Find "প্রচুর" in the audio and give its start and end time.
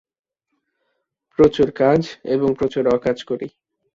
1.39-1.69, 2.53-2.83